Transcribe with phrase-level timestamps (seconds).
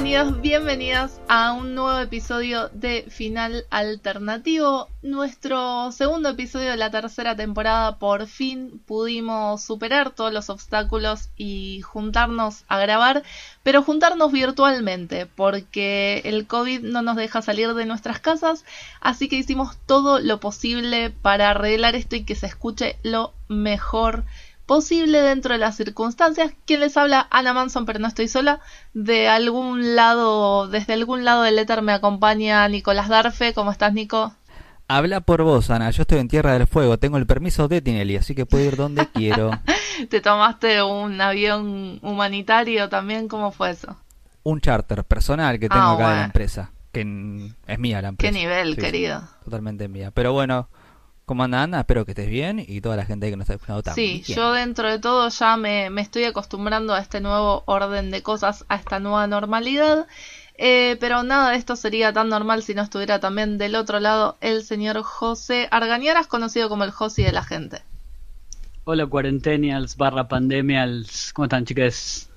[0.00, 4.86] Bienvenidos, bienvenidas a un nuevo episodio de Final Alternativo.
[5.02, 7.98] Nuestro segundo episodio de la tercera temporada.
[7.98, 13.24] Por fin pudimos superar todos los obstáculos y juntarnos a grabar,
[13.64, 18.64] pero juntarnos virtualmente, porque el COVID no nos deja salir de nuestras casas,
[19.00, 24.18] así que hicimos todo lo posible para arreglar esto y que se escuche lo mejor
[24.18, 26.52] posible dentro de las circunstancias.
[26.66, 28.60] Quien les habla, Ana Manson, pero no estoy sola.
[28.92, 33.54] De algún lado, desde algún lado del éter me acompaña Nicolás Darfe.
[33.54, 34.34] ¿Cómo estás, Nico?
[34.86, 35.90] Habla por vos, Ana.
[35.90, 36.98] Yo estoy en Tierra del Fuego.
[36.98, 39.50] Tengo el permiso de Tinelli, así que puedo ir donde quiero.
[40.10, 43.28] ¿Te tomaste un avión humanitario también?
[43.28, 43.96] ¿Cómo fue eso?
[44.42, 46.72] Un charter personal que tengo ah, acá de la empresa.
[46.92, 47.00] Que
[47.66, 48.32] es mía la empresa.
[48.32, 49.22] ¿Qué nivel, querido?
[49.44, 50.10] totalmente mía.
[50.10, 50.68] Pero bueno,
[51.28, 51.80] ¿Cómo anda Ana?
[51.80, 54.24] Espero que estés bien y toda la gente que nos está escuchando también.
[54.24, 58.64] Sí, yo dentro de todo ya me, estoy acostumbrando a este nuevo orden de cosas,
[58.70, 60.06] a esta nueva normalidad.
[60.56, 64.38] Eh, pero nada de esto sería tan normal si no estuviera también del otro lado
[64.40, 67.82] el señor José Argañaras, conocido como el Josi de la gente.
[68.84, 72.30] Hola cuarentenials barra pandemials, ¿cómo están chicas?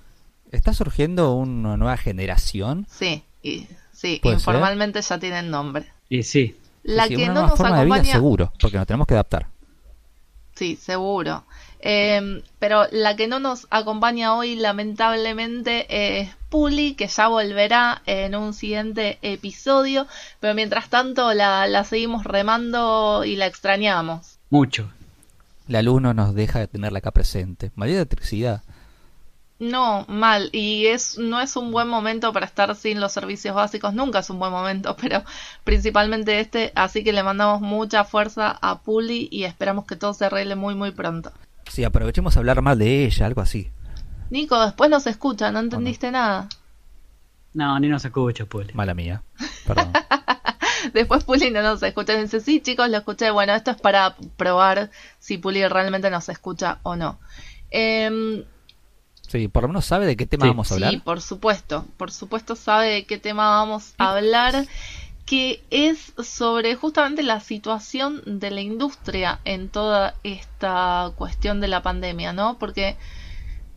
[0.52, 2.86] ¿Está surgiendo una nueva generación?
[2.90, 5.86] Sí, y, sí, informalmente ya tienen nombre.
[6.10, 8.12] Y sí, la que no nos acompaña...
[8.12, 9.48] seguro, porque nos tenemos que adaptar.
[10.56, 11.44] Sí, seguro.
[11.80, 18.36] Em, pero la que no nos acompaña hoy, lamentablemente, es Puli, que ya volverá en
[18.36, 20.08] un siguiente episodio.
[20.40, 24.38] Pero mientras tanto, la, la seguimos remando y la extrañamos.
[24.50, 24.92] Mucho.
[25.68, 27.72] La luz no nos deja de tenerla acá presente.
[27.76, 28.62] María de electricidad.
[29.62, 30.50] No, mal.
[30.54, 33.94] Y es, no es un buen momento para estar sin los servicios básicos.
[33.94, 35.24] Nunca es un buen momento, pero
[35.64, 36.72] principalmente este.
[36.74, 40.74] Así que le mandamos mucha fuerza a Puli y esperamos que todo se arregle muy,
[40.74, 41.32] muy pronto.
[41.70, 43.70] Sí, aprovechemos a hablar mal de ella, algo así.
[44.32, 46.50] Nico, después nos escucha, no entendiste nada.
[47.54, 48.74] No, ni nos escucha, Puli.
[48.74, 49.22] Mala mía,
[49.68, 49.94] perdón.
[50.94, 52.20] después Puli no nos escucha.
[52.20, 53.30] Dice, sí, chicos, lo escuché.
[53.30, 57.20] Bueno, esto es para probar si Puli realmente nos escucha o no.
[57.70, 58.44] Eh,
[59.32, 60.92] Sí, por lo menos sabe de qué tema vamos a hablar.
[60.92, 64.66] Sí, por supuesto, por supuesto sabe de qué tema vamos a hablar,
[65.26, 71.82] que es sobre justamente la situación de la industria en toda esta cuestión de la
[71.82, 72.58] pandemia, ¿no?
[72.58, 72.98] Porque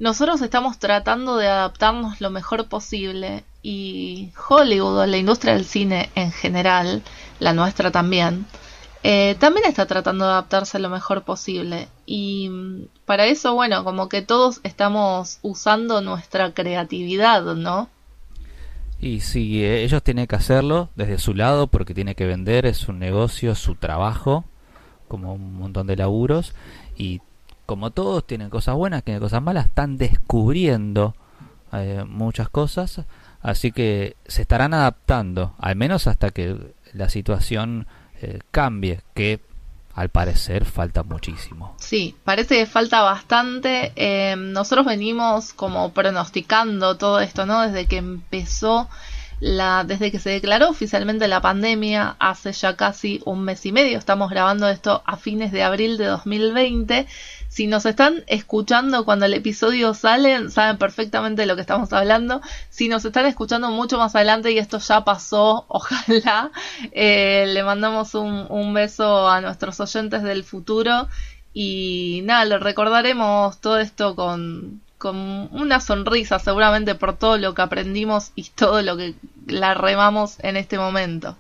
[0.00, 6.32] nosotros estamos tratando de adaptarnos lo mejor posible y Hollywood, la industria del cine en
[6.32, 7.00] general,
[7.38, 8.44] la nuestra también,
[9.06, 11.88] eh, también está tratando de adaptarse lo mejor posible.
[12.06, 17.91] Y mm, para eso, bueno, como que todos estamos usando nuestra creatividad, ¿no?
[18.98, 22.88] Y sí, eh, ellos tienen que hacerlo desde su lado porque tiene que vender, es
[22.88, 24.44] un negocio, su trabajo,
[25.06, 26.54] como un montón de laburos.
[26.97, 27.21] Y
[27.66, 31.15] como todos tienen cosas buenas, tienen cosas malas, están descubriendo
[31.75, 33.03] eh, muchas cosas.
[33.42, 37.86] Así que se estarán adaptando, al menos hasta que la situación
[38.24, 39.40] eh, cambie, que
[39.94, 41.74] al parecer falta muchísimo.
[41.78, 43.92] Sí, parece que falta bastante.
[43.96, 47.62] Eh, nosotros venimos como pronosticando todo esto, ¿no?
[47.62, 48.88] Desde que empezó
[49.40, 53.98] la, desde que se declaró oficialmente la pandemia hace ya casi un mes y medio.
[53.98, 57.06] Estamos grabando esto a fines de abril de 2020
[57.54, 62.41] si nos están escuchando cuando el episodio sale, saben perfectamente de lo que estamos hablando.
[62.69, 66.50] Si nos están escuchando mucho más adelante y esto ya pasó, ojalá,
[66.91, 71.06] eh, le mandamos un, un beso a nuestros oyentes del futuro.
[71.53, 75.16] Y nada, le recordaremos todo esto con, con
[75.53, 79.15] una sonrisa seguramente por todo lo que aprendimos y todo lo que
[79.47, 81.36] la remamos en este momento.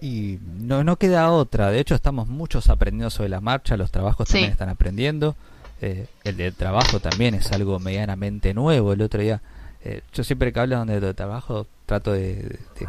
[0.00, 1.70] Y no, no queda otra.
[1.70, 3.76] De hecho, estamos muchos aprendiendo sobre la marcha.
[3.76, 5.36] Los trabajos también están aprendiendo.
[5.82, 8.92] Eh, el de trabajo también es algo medianamente nuevo.
[8.92, 9.42] El otro día,
[9.82, 12.86] eh, yo siempre que hablo de trabajo, trato de, que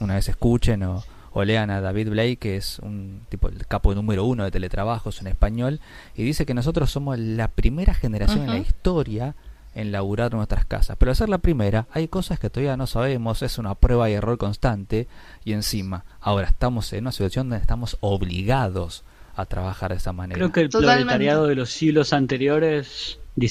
[0.00, 1.04] una vez escuchen o,
[1.44, 5.26] lean a David Blake, que es un tipo el capo número uno de teletrabajos en
[5.26, 5.80] español,
[6.14, 9.34] y dice que nosotros somos la primera generación en la historia
[9.76, 10.96] en laburar nuestras casas.
[10.98, 14.14] Pero al ser la primera, hay cosas que todavía no sabemos, es una prueba y
[14.14, 15.06] error constante,
[15.44, 19.04] y encima, ahora estamos en una situación donde estamos obligados
[19.36, 20.38] a trabajar de esa manera.
[20.38, 23.18] Creo que el proletariado de los siglos anteriores.
[23.38, 23.46] O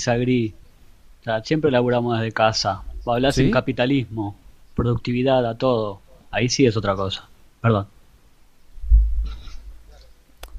[1.23, 2.81] sea, siempre laburamos desde casa.
[3.05, 3.43] Hablas ¿Sí?
[3.43, 4.35] en capitalismo,
[4.73, 6.01] productividad, a todo.
[6.31, 7.29] Ahí sí es otra cosa.
[7.61, 7.87] Perdón.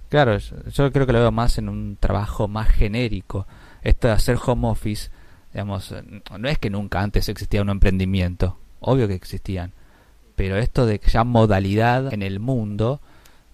[0.09, 3.49] Claro, yo creo que lo veo más en un trabajo más genérico.
[3.83, 5.11] Esto de hacer home office
[5.57, 5.95] Digamos,
[6.39, 9.73] no es que nunca antes existía un emprendimiento, obvio que existían,
[10.35, 13.01] pero esto de que ya modalidad en el mundo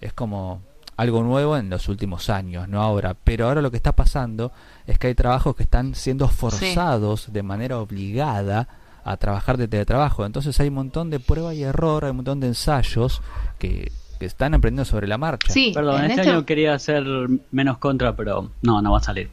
[0.01, 0.63] es como
[0.97, 3.15] algo nuevo en los últimos años, no ahora.
[3.23, 4.51] Pero ahora lo que está pasando
[4.85, 8.67] es que hay trabajos que están siendo forzados de manera obligada
[9.05, 10.27] a trabajar de teletrabajo.
[10.27, 13.23] Entonces hay un montón de prueba y error, hay un montón de ensayos
[13.61, 15.53] que, que están aprendiendo sobre la marcha.
[15.53, 17.05] Sí, perdón, este, año quería hacer
[17.53, 19.31] menos contra, pero no, no va a salir.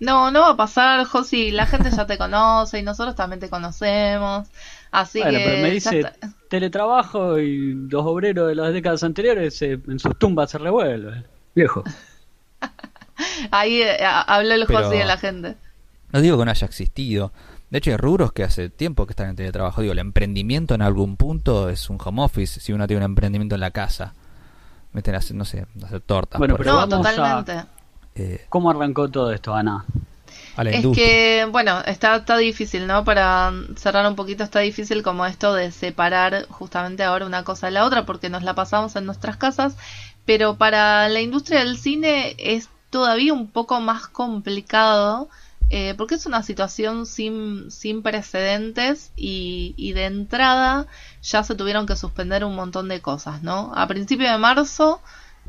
[0.00, 1.50] No, no va a pasar, Josi.
[1.50, 4.48] La gente ya te conoce y nosotros también te conocemos.
[4.90, 5.44] Así bueno, que.
[5.44, 6.12] Pero me dice
[6.48, 11.26] teletrabajo y los obreros de las décadas anteriores en sus tumbas se revuelven.
[11.54, 11.82] Viejo.
[13.50, 15.56] Ahí eh, habló el Josi de la gente.
[16.12, 17.32] No digo que no haya existido.
[17.70, 19.82] De hecho, hay rubros que hace tiempo que están en teletrabajo.
[19.82, 22.60] Digo, el emprendimiento en algún punto es un home office.
[22.60, 24.14] Si uno tiene un emprendimiento en la casa,
[24.92, 26.38] meten a hacer, no sé, hacer tortas.
[26.38, 27.64] Bueno, pero no, totalmente.
[28.18, 29.84] Eh, ¿Cómo arrancó todo esto, Ana?
[30.64, 33.04] es que, bueno, está, está difícil, ¿no?
[33.04, 37.72] Para cerrar un poquito, está difícil como esto de separar justamente ahora una cosa de
[37.72, 39.76] la otra, porque nos la pasamos en nuestras casas,
[40.24, 45.28] pero para la industria del cine es todavía un poco más complicado
[45.70, 50.86] eh, porque es una situación sin, sin precedentes y, y, de entrada
[51.22, 53.72] ya se tuvieron que suspender un montón de cosas, ¿no?
[53.74, 55.02] A principios de marzo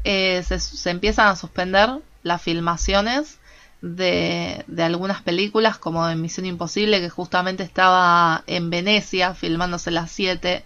[0.03, 3.39] eh, se, se, empiezan a suspender las filmaciones
[3.81, 10.11] de, de algunas películas como de Misión Imposible que justamente estaba en Venecia filmándose las
[10.11, 10.63] 7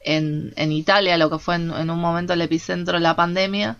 [0.00, 3.76] en, en Italia, lo que fue en, en un momento el epicentro de la pandemia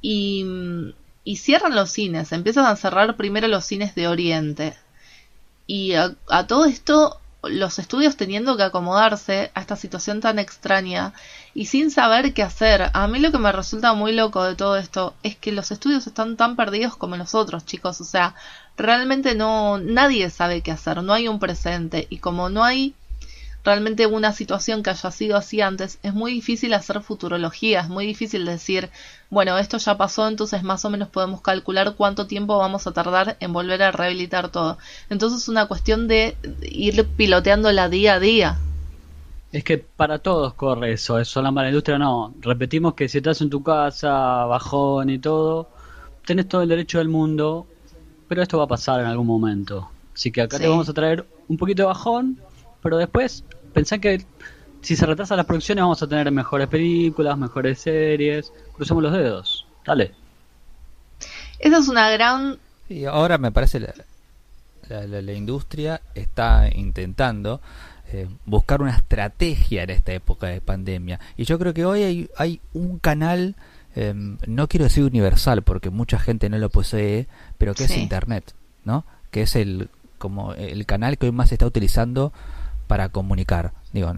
[0.00, 0.92] y
[1.28, 4.74] y cierran los cines, empiezan a cerrar primero los cines de Oriente.
[5.66, 6.16] Y a,
[6.46, 11.12] todo esto, los estudios teniendo que acomodarse a esta situación tan extraña
[11.54, 12.90] y sin saber qué hacer.
[12.92, 16.06] A mí lo que me resulta muy loco de todo esto es que los estudios
[16.06, 18.00] están tan perdidos como nosotros, chicos.
[18.00, 18.34] O sea,
[18.76, 22.06] realmente no, nadie sabe qué hacer, no hay un presente.
[22.10, 22.94] Y como no hay
[23.68, 28.06] realmente una situación que haya sido así antes, es muy difícil hacer futurología, es muy
[28.06, 28.88] difícil decir,
[29.28, 33.36] bueno, esto ya pasó, entonces más o menos podemos calcular cuánto tiempo vamos a tardar
[33.40, 34.78] en volver a rehabilitar todo.
[35.10, 38.58] Entonces es una cuestión de ir piloteando la día a día.
[39.52, 42.32] Es que para todos corre eso, eso la mala industria no.
[42.40, 45.68] Repetimos que si estás en tu casa, bajón y todo,
[46.24, 47.66] tenés todo el derecho del mundo,
[48.28, 49.90] pero esto va a pasar en algún momento.
[50.14, 52.38] Así que acá te vamos a traer un poquito de bajón,
[52.82, 54.24] pero después pensá que
[54.80, 58.52] si se retrasan las producciones vamos a tener mejores películas, mejores series.
[58.74, 59.66] Crucemos los dedos.
[59.84, 60.12] Dale.
[61.58, 62.58] Esa es una gran...
[62.88, 63.92] Y ahora me parece la,
[64.88, 67.60] la, industria está intentando
[68.12, 71.20] eh, buscar una estrategia en esta época de pandemia.
[71.36, 73.56] Y yo creo que hoy hay, hay un canal,
[73.94, 77.26] em, no quiero decir universal porque mucha gente no lo posee,
[77.58, 78.54] pero que es Internet,
[78.84, 79.04] ¿no?
[79.30, 82.32] Que es el como el canal que hoy más se está utilizando
[82.88, 83.72] para comunicar.
[83.92, 84.12] Digo,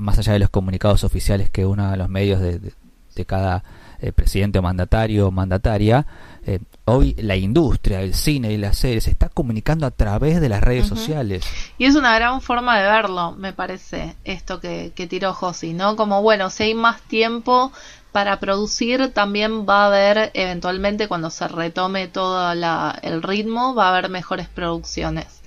[0.00, 3.64] más allá de los comunicados oficiales que uno de los medios de, de, cada
[4.00, 6.06] eh, presidente o mandatario o mandataria,
[6.44, 10.48] eh, hoy la industria, el cine y las series se está comunicando a través de
[10.48, 11.44] las redes sociales.
[11.78, 15.96] Y es una gran forma de verlo, me parece, esto que, que tiró Josi, ¿no?
[15.96, 17.72] Como, bueno, si hay más tiempo
[18.12, 23.86] para producir, también va a haber, eventualmente, cuando se retome todo la, el ritmo, va
[23.86, 25.37] a haber mejores producciones.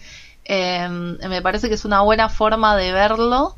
[0.45, 3.55] Em, me parece que es una buena forma de verlo.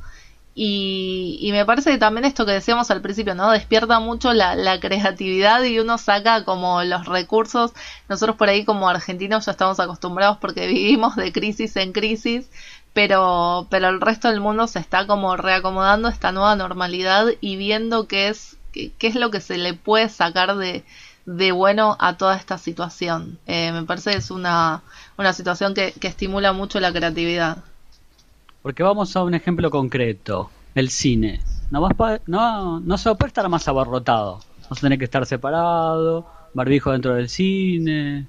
[0.56, 3.50] Y, me parece que también esto que decíamos al principio, ¿no?
[3.52, 7.72] Despierta mucho la, creatividad y uno saca como los recursos.
[8.08, 12.50] Nosotros por ahí como argentinos ya estamos acostumbrados porque vivimos de crisis en crisis,
[12.94, 18.08] pero, pero el resto del mundo se está como reacomodando esta nueva normalidad y viendo
[18.08, 20.84] qué es, qué, es lo que se le puede sacar de,
[21.26, 23.40] de bueno a toda esta situación.
[23.48, 24.82] Eh, me parece que es una,
[25.18, 27.58] una situación que, estimula mucho la creatividad.
[28.62, 31.42] Porque vamos a un ejemplo concreto, el cine.
[31.72, 34.40] No, vas no, no se puede estar más abarrotado.
[34.64, 38.28] Vamos a tener que estar separado, barbijo dentro del cine.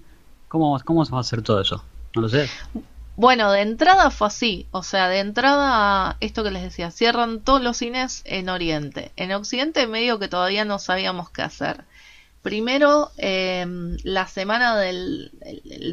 [0.48, 1.84] ¿Cómo, ¿Cómo se va a hacer todo eso?
[2.14, 2.48] No lo sé.
[3.16, 7.62] Bueno, de entrada fue así, o sea, de entrada, esto que les decía, cierran todos
[7.62, 9.12] los cines en Oriente.
[9.14, 11.84] En Occidente medio que todavía no sabíamos qué hacer.
[12.44, 15.32] Primero, em, la semana del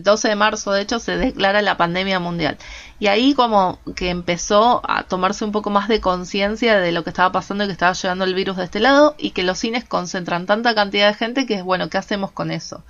[0.03, 2.58] 12 de marzo, de hecho, se declara la pandemia mundial.
[3.00, 7.10] Y ahí como que empezó a tomarse un poco más de conciencia de lo que
[7.10, 9.86] estaba pasando y que estaba llegando el virus de este lado y que los cines
[9.86, 12.84] concentran tanta cantidad de gente que es bueno, ¿qué hacemos con eso?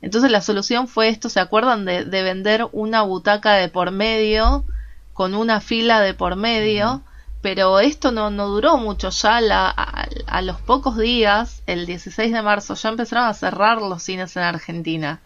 [0.00, 4.64] Entonces la solución fue esto, ¿se acuerdan de, de vender una butaca de por medio
[5.12, 7.02] con una fila de por medio?
[7.42, 12.40] Pero esto no, no duró mucho, ya la, a, los pocos días, el 16 de
[12.40, 15.20] marzo, ya empezaron a cerrar los cines en Argentina,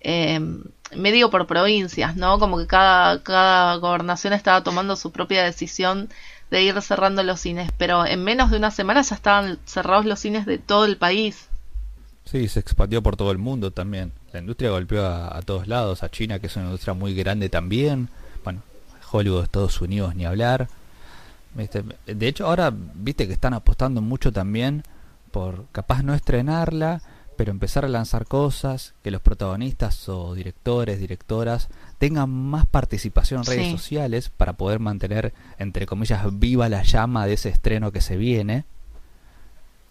[0.00, 0.40] eh,
[0.96, 2.38] medio por provincias, ¿no?
[2.38, 6.08] Como que cada, cada gobernación estaba tomando su propia decisión
[6.50, 10.20] de ir cerrando los cines, pero en menos de una semana ya estaban cerrados los
[10.20, 11.48] cines de todo el país.
[12.24, 14.12] Sí, se expandió por todo el mundo también.
[14.32, 17.50] La industria golpeó a, a todos lados, a China, que es una industria muy grande
[17.50, 18.08] también.
[18.42, 18.62] Bueno,
[19.10, 20.68] Hollywood Estados Unidos ni hablar.
[21.54, 24.82] De hecho, ahora viste que están apostando mucho también
[25.30, 27.02] por capaz no estrenarla,
[27.36, 31.68] pero empezar a lanzar cosas, que los protagonistas o directores, directoras
[31.98, 37.34] tengan más participación en redes sociales para poder mantener, entre comillas, viva la llama de
[37.34, 38.64] ese estreno que se viene.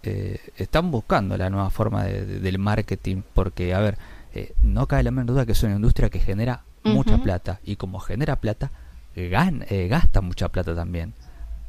[0.04, 3.98] Eh, están buscando la nueva forma del marketing porque, a ver,
[4.34, 7.76] eh, no cae la menor duda que es una industria que genera mucha plata y
[7.76, 8.72] como genera plata,
[9.16, 11.14] eh, gasta mucha plata también.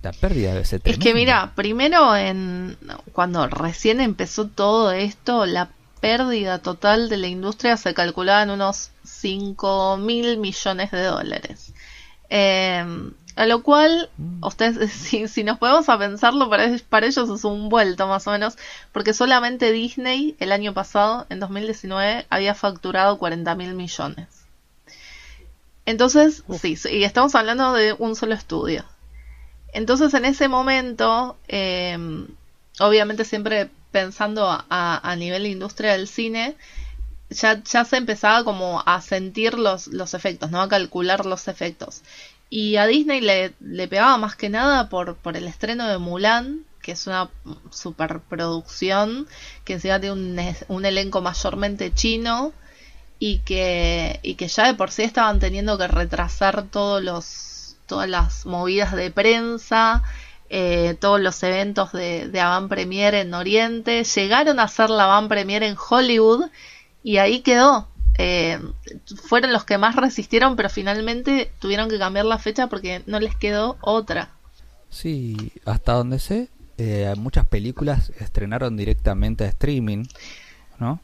[0.02, 2.76] La pérdida de ese Es que mira, primero en
[3.12, 8.90] cuando recién empezó todo esto, la pérdida total de la industria se calculaba en unos
[9.04, 11.72] 5 mil millones de dólares.
[12.28, 14.44] Em, a lo cual, mm.
[14.44, 18.32] ustedes, si, si, nos podemos a pensarlo, para, para ellos es un vuelto más o
[18.32, 18.58] menos,
[18.90, 24.26] porque solamente Disney el año pasado, en 2019, había facturado 40 mil millones.
[25.86, 28.84] Entonces, sí, y estamos hablando de un solo estudio.
[29.72, 32.28] Entonces, en ese momento, em,
[32.80, 36.56] obviamente siempre pensando a, nivel de industria del cine,
[37.30, 40.60] ya, ya se empezaba como a sentir los, efectos, ¿no?
[40.62, 42.02] A calcular los efectos.
[42.50, 46.64] Y a Disney le, le pegaba más que nada por, por el estreno de Mulan,
[46.82, 47.30] que es una
[47.70, 49.26] superproducción,
[49.64, 52.52] que encima tiene un, un elenco mayormente chino
[53.18, 57.51] y que, y que ya de por sí estaban teniendo que retrasar todos los,
[57.92, 60.02] todas las movidas de prensa
[60.54, 65.28] eh, todos los eventos de, de Avant Premier en Oriente, llegaron a hacer la Avant
[65.28, 66.46] Premier en Hollywood
[67.02, 67.88] y ahí quedó.
[68.18, 68.58] Eh,
[69.28, 73.34] fueron los que más resistieron, pero finalmente tuvieron que cambiar la fecha porque no les
[73.34, 74.28] quedó otra.
[74.90, 80.04] Sí, hasta donde sé, eh, muchas películas estrenaron directamente a streaming,
[80.78, 81.00] ¿no?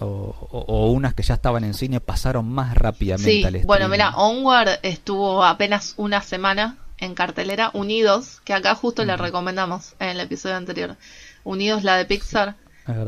[0.00, 3.66] O, unas que ya estaban en cine pasaron más rápidamente al streaming.
[3.66, 9.94] Bueno, mira, Onward estuvo apenas una semana en cartelera Unidos, que acá justo le recomendamos
[9.98, 10.96] en el episodio anterior.
[11.44, 12.56] Unidos, la de Pixar.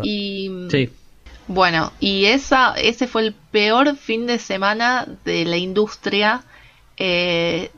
[0.02, 0.90] y sí.
[1.46, 6.42] bueno, y esa, ese fue el peor fin de semana de la industria,
[6.96, 7.70] eh,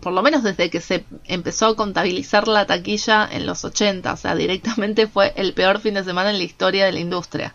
[0.00, 4.16] por lo menos desde que se empezó a contabilizar la taquilla en los 80, o
[4.16, 7.54] sea, directamente fue el peor fin de semana en la historia de la industria.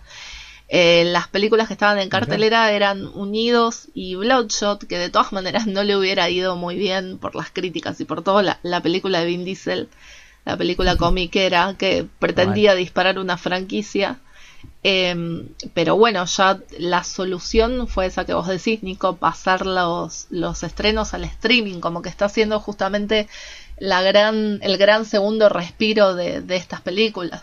[0.71, 5.65] Eh, las películas que estaban en cartelera eran Unidos y Bloodshot, que de todas maneras
[5.67, 9.25] no le hubiera ido muy bien por las críticas y por todo la, película de
[9.25, 9.89] Vin Diesel,
[10.45, 14.19] la película comiquera que pretendía disparar una franquicia.
[14.83, 20.63] Em, pero bueno, ya la solución fue esa que vos decís, Nico, pasar los, los
[20.63, 23.27] estrenos al streaming, como que está haciendo justamente
[23.77, 27.41] la gran, el gran segundo respiro de estas películas.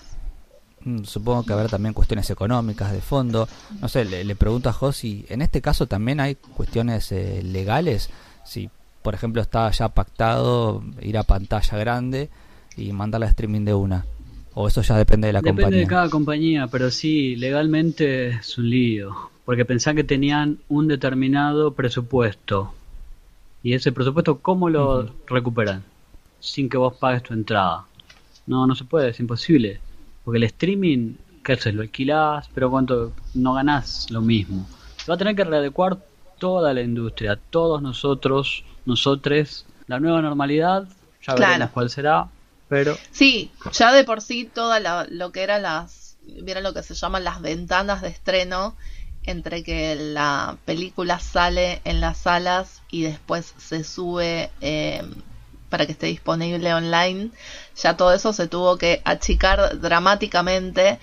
[0.87, 3.49] Mm, supongo que habrá también cuestiones económicas de fondo.
[3.81, 8.09] No sé, le, pregunto a Josi, ¿en este caso también hay cuestiones eh, legales?
[8.45, 8.71] Si,
[9.03, 12.31] por ejemplo, está ya pactado ir a pantalla grande
[12.77, 14.07] y mandarla a streaming de una.
[14.55, 15.65] ¿O eso ya depende de la compañía?
[15.67, 19.13] Depende de cada compañía, pero sí, legalmente es un lío.
[19.45, 22.73] Porque pensaban que tenían un determinado presupuesto.
[23.65, 25.83] Y ese presupuesto, ¿cómo lo recuperan?
[26.39, 27.87] Sin que vos pagues tu entrada.
[28.47, 29.81] No, no se puede, es imposible.
[30.27, 31.15] Porque el streaming,
[31.45, 31.73] ¿qué haces?
[31.73, 34.67] Lo alquilás, pero cuánto no ganás lo mismo.
[34.97, 35.99] Se va a tener que readecuar
[36.41, 40.89] toda la industria, todos nosotros, nosotres, la nueva normalidad,
[41.23, 42.27] ya veremos cuál será,
[42.69, 42.99] pero...
[43.13, 47.23] Sí, ya de por sí toda lo que eran las, vieron lo que se llaman
[47.23, 48.75] las ventanas de estreno,
[49.23, 55.05] entre que la película sale en las salas y después se sube eh,
[55.69, 57.31] para que esté disponible online.
[57.77, 60.99] Ya todo eso se tuvo que achicar dramáticamente.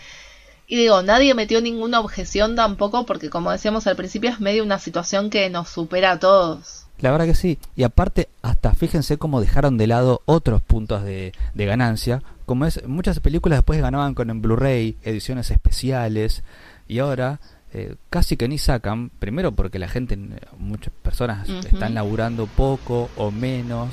[0.67, 4.79] Y digo, nadie metió ninguna objeción tampoco porque como decíamos al principio es medio una
[4.79, 6.85] situación que nos supera a todos.
[6.99, 7.59] La verdad que sí.
[7.75, 12.23] Y aparte, hasta fíjense cómo dejaron de lado otros puntos de, ganancia.
[12.45, 16.43] Como es, muchas películas después ganaban con en Blu-ray, ediciones especiales.
[16.87, 17.41] Y ahora
[17.73, 19.09] eh, casi que ni sacan.
[19.19, 20.17] Primero porque la gente,
[20.57, 23.89] muchas personas están laburando poco o menos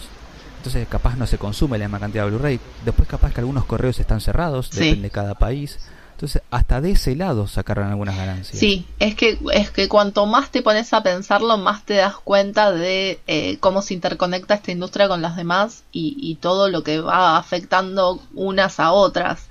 [0.61, 2.61] entonces capaz no se consume la misma cantidad de Blu-ray.
[2.85, 5.79] Después capaz que algunos correos están cerrados, depende de cada país.
[6.13, 8.59] Entonces, hasta de ese lado sacaron algunas ganancias.
[8.59, 12.73] Sí, es que, es que cuanto más te pones a pensarlo, más te das cuenta
[12.73, 17.39] de eh, cómo se interconecta esta industria con las demás y, todo lo que va
[17.39, 19.49] afectando unas a otras.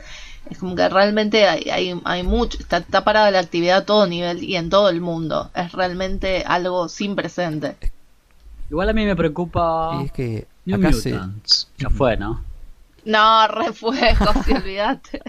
[0.52, 4.06] Es como que realmente hay, hay, hay mucho, está, está, parada la actividad a todo
[4.06, 5.50] nivel y en todo el mundo.
[5.56, 7.78] Es realmente algo sin precedente.
[8.70, 10.04] Igual a mí me preocupa.
[10.06, 10.92] es que Acá
[11.78, 12.44] Ya fue, ¿no?
[13.06, 13.98] No, re fue,
[14.56, 15.22] olvídate.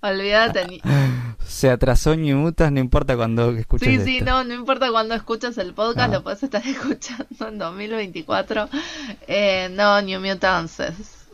[0.00, 0.80] olvídate.
[1.44, 5.56] se atrasó New Mutants, no importa cuando escuches Sí, sí, no, no importa cuando escuches
[5.58, 8.68] el podcast, lo puedes estar escuchando en 2024.
[9.26, 10.80] Eh, no, New Mutants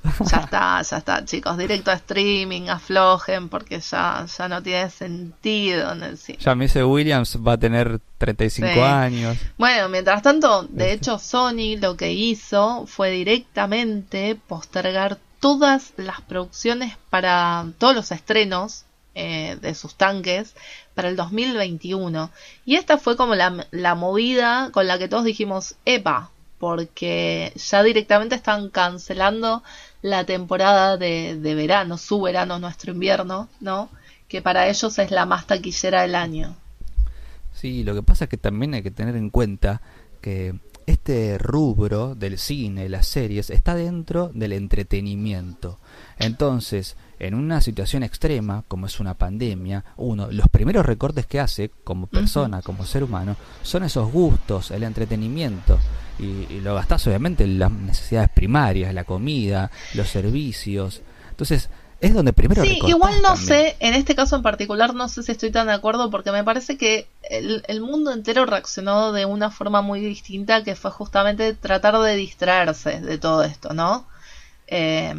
[0.30, 5.92] ya está, ya está, chicos, directo a streaming, aflojen, porque ya, ya no tiene sentido
[5.92, 6.38] en el cine.
[6.40, 9.38] Ya me dice Williams va a tener 35 años.
[9.56, 16.96] Bueno, mientras tanto, de hecho, Sony lo que hizo fue directamente postergar todas las producciones
[17.10, 18.84] para todos los estrenos
[19.14, 20.54] eh, de sus tanques
[20.94, 22.30] para el 2021.
[22.66, 27.82] Y esta fue como la, la movida con la que todos dijimos, epa, porque ya
[27.82, 29.62] directamente están cancelando
[30.04, 33.88] la temporada de, de, verano, su verano, nuestro invierno, ¿no?
[34.28, 36.56] Que para ellos es la más taquillera del año.
[37.54, 39.80] Sí, lo que pasa es que también hay que tener en cuenta
[40.20, 45.78] que este rubro del cine, las series, está dentro del entretenimiento.
[46.18, 51.70] Entonces, en una situación extrema, como es una pandemia, uno, los primeros recortes que hace
[51.82, 55.78] como persona, como ser humano, son esos gustos, el entretenimiento.
[56.18, 61.02] Y, lo gastás obviamente en las necesidades primarias, la comida, los servicios.
[61.30, 61.68] Entonces,
[62.00, 65.32] es donde primero sí igual no sé en este caso en particular no sé si
[65.32, 69.80] estoy tan de acuerdo porque me parece que el, mundo entero reaccionó de una forma
[69.80, 74.06] muy distinta que fue justamente tratar de distraerse de todo esto no
[74.66, 75.14] eh,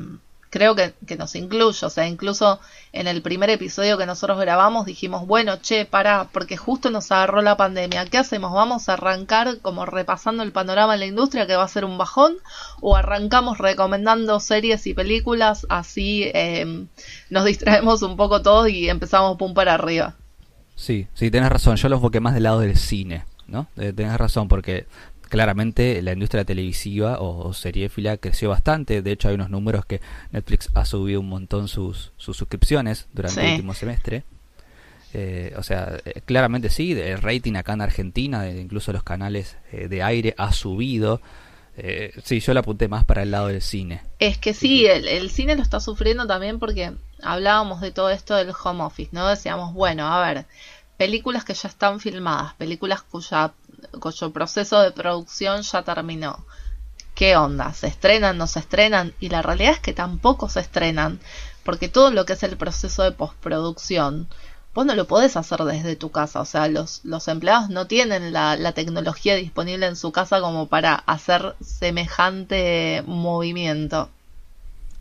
[0.55, 1.85] creo que, nos incluye.
[1.85, 2.61] O sea, incluso
[2.93, 7.41] en el primer episodio que nosotros grabamos dijimos, bueno, che, para, porque justo nos agarró
[7.41, 8.05] la pandemia.
[8.05, 8.53] ¿Qué hacemos?
[8.53, 11.97] ¿Vamos a arrancar como repasando el panorama en la industria que va a ser un
[11.97, 12.35] bajón?
[12.79, 15.67] ¿O arrancamos recomendando series y películas?
[15.67, 16.87] Así em,
[17.29, 20.15] nos distraemos un poco todos y empezamos pum para arriba.
[20.75, 21.75] Sí, sí, tenés razón.
[21.75, 23.67] Yo lo enfoqué más del lado del cine, ¿no?
[23.75, 24.85] Eh, tenés razón, porque
[25.35, 29.01] claramente la industria televisiva o, seriéfila creció bastante.
[29.01, 29.99] De hecho, hay unos números que
[30.31, 34.23] Netflix ha subido un montón sus, sus suscripciones durante el último semestre.
[35.13, 39.89] Eh, o sea, eh, claramente sí, el rating acá en Argentina, incluso los canales eh,
[39.89, 41.19] de aire, ha subido.
[42.23, 44.03] sí, yo lo apunté más para el lado del cine.
[44.19, 48.35] Es que sí, el, el, cine lo está sufriendo también porque hablábamos de todo esto
[48.35, 49.27] del home office, ¿no?
[49.27, 50.45] Decíamos, bueno, a ver,
[50.95, 53.51] películas que ya están filmadas, películas cuya
[53.99, 56.45] cuyo proceso de producción ya terminó.
[57.13, 57.73] ¿Qué onda?
[57.73, 58.37] ¿Se estrenan?
[58.37, 59.13] ¿No se estrenan?
[59.19, 61.19] Y la realidad es que tampoco se estrenan,
[61.63, 64.27] porque todo lo que es el proceso de postproducción,
[64.73, 66.41] vos no lo podés hacer desde tu casa.
[66.41, 70.67] O sea, los, los empleados no tienen la, la tecnología disponible en su casa como
[70.67, 74.09] para hacer semejante movimiento.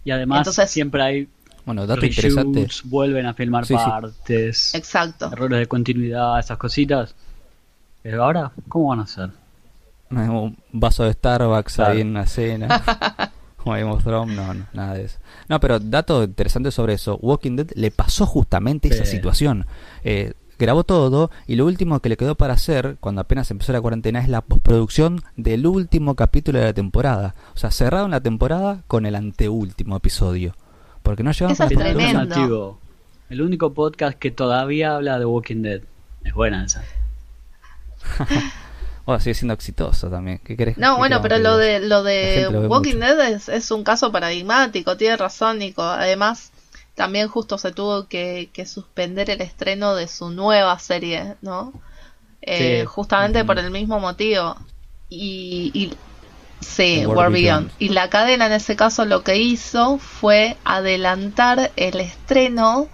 [0.05, 1.29] Y además siempre hay
[1.65, 2.69] bueno, dato interesante.
[2.85, 4.75] Vuelven a filmar partes.
[4.75, 5.31] Exacto.
[5.33, 7.15] Errores de continuidad, esas cositas.
[8.05, 9.31] Pero ahora, ¿cómo van a hacer?
[10.11, 12.83] Un vaso de Starbucks ahí en una cena.
[13.57, 15.19] Como vimos no, no, nada de eso.
[15.49, 17.19] No, pero dato interesante sobre eso.
[17.23, 19.65] Walking Dead le pasó justamente esa situación.
[20.03, 23.81] Eh, grabó todo y lo último que le quedó para hacer cuando apenas empezó la
[23.81, 27.35] cuarentena es la postproducción del último capítulo de la temporada.
[27.55, 30.55] O sea, cerraron la temporada con el anteúltimo episodio.
[31.03, 32.79] Porque no llevan Eso es tremendo.
[33.31, 35.81] El único podcast que todavía habla de Walking Dead.
[36.23, 36.85] Es buena esa.
[39.05, 40.41] oh, sigue siendo exitoso también.
[40.45, 40.79] ¿Qué crees?
[40.79, 45.59] No, bueno, pero lo de lo de Walking Dead es, un caso paradigmático, tiene razón
[45.59, 45.83] Nico.
[45.83, 46.53] Además,
[46.95, 51.73] también justo se tuvo que, suspender el estreno de su nueva serie, ¿no?
[52.43, 54.57] Eh, justamente por el mismo motivo.
[55.09, 55.95] Y, y
[56.61, 57.71] sí, War, Beyond.
[57.79, 62.89] Y la cadena en ese caso lo que hizo fue adelantar el estreno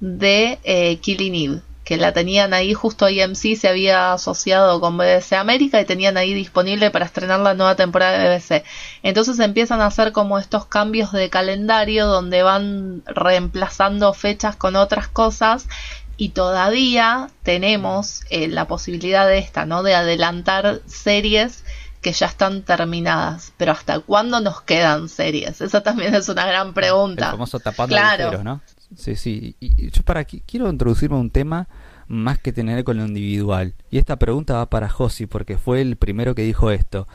[0.00, 1.62] de eh, Killing Eve
[1.92, 6.32] que la tenían ahí, justo IMC se había asociado con BBC América y tenían ahí
[6.32, 8.64] disponible para estrenar la nueva temporada de BBC.
[9.02, 15.06] Entonces empiezan a hacer como estos cambios de calendario donde van reemplazando fechas con otras
[15.06, 15.68] cosas
[16.16, 19.82] y todavía tenemos eh, la posibilidad de esta, ¿no?
[19.82, 21.62] De adelantar series
[22.00, 23.52] que ya están terminadas.
[23.58, 25.60] Pero ¿hasta cuándo nos quedan series?
[25.60, 27.26] Esa también es una gran pregunta.
[27.26, 28.42] El famoso tapando claro.
[28.42, 28.62] ¿no?
[28.96, 29.56] Sí, sí.
[29.60, 31.68] Y yo para quiero introducirme un tema
[32.08, 33.74] más que tener con lo individual.
[33.90, 37.06] Y esta pregunta va para Josi porque fue el primero que dijo esto.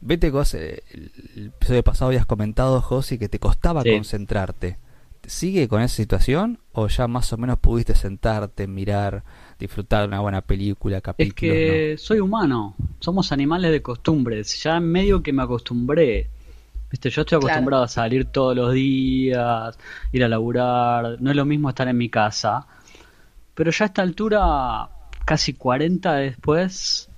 [0.00, 0.82] Vete, eh,
[1.36, 4.78] el episodio pasado habías comentado, Josi, que te costaba concentrarte.
[5.26, 9.24] ¿Sigue con esa situación o ya más o menos pudiste sentarte, mirar,
[9.58, 11.34] disfrutar de una buena película, capítulos?
[11.34, 14.62] Es que soy humano, somos animales de costumbres.
[14.62, 16.30] Ya en medio que me acostumbré
[16.90, 19.78] Viste, yo estoy acostumbrado a salir todos los días,
[20.12, 22.66] ir a laburar, no es lo mismo estar en mi casa.
[23.54, 24.88] Pero ya a esta altura,
[25.24, 27.08] casi 40 después,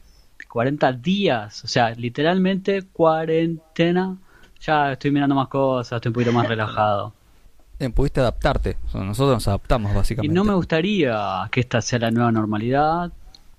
[0.49, 4.17] 40 días, o sea, literalmente cuarentena,
[4.61, 7.13] ya estoy mirando más cosas, estoy un poquito más relajado.
[7.95, 8.77] pudiste adaptarte.
[8.93, 10.33] Nosotros nos adaptamos básicamente.
[10.33, 13.13] Y no me gustaría que esta sea la nueva normalidad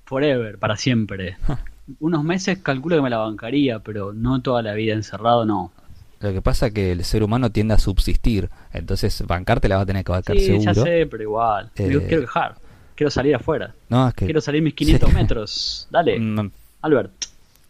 [0.06, 1.38] forever, para siempre.
[2.00, 5.72] Unos meses calculo que me la bancaría, pero no toda la vida encerrado, no.
[6.20, 9.82] Lo que pasa es que el ser humano tiende a subsistir, entonces bancarte la va
[9.84, 10.74] a tener que bancar sí, seguro.
[10.74, 11.66] ya sé, pero igual.
[11.76, 12.56] Eh, quiero quejar.
[12.96, 13.74] Quiero salir afuera.
[13.88, 15.16] No, es que Quiero salir mis 500 Sí.
[15.16, 15.88] metros.
[15.90, 16.20] Dale,
[16.82, 17.12] Albert.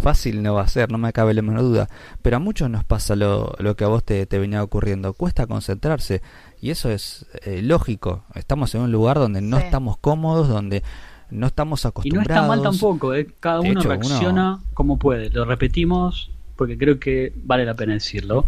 [0.03, 1.89] fácil no va a ser, no me cabe la menor duda.
[2.23, 5.13] Pero a muchos nos pasa lo, lo que a vos te, te venía ocurriendo.
[5.15, 6.23] Cuesta concentrarse.
[6.61, 8.25] Y eso es eh, lógico.
[8.35, 9.65] Estamos en un lugar donde no Sí.
[9.65, 10.83] estamos cómodos, donde
[11.31, 12.29] no estamos Y no acostumbrados.
[12.31, 13.27] está mal tampoco, ¿eh?
[13.41, 15.31] cada uno hecho, reacciona como puede.
[15.31, 18.47] Lo repetimos porque creo que vale la pena decirlo.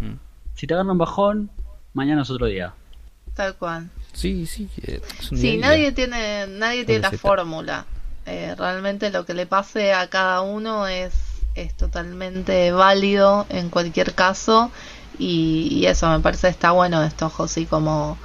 [0.55, 1.51] Si te agarra un bajón,
[1.95, 2.75] mañana es otro día.
[3.35, 3.89] Tal cual.
[4.13, 4.69] Sí, sí.
[4.83, 7.87] eh, Sí, nadie tiene, nadie tiene la fórmula.
[8.27, 11.15] Eh, realmente lo que le pase a cada uno es,
[11.55, 14.71] es totalmente válido en cualquier caso.
[15.19, 18.19] Y, y eso me parece está bueno esto, José, como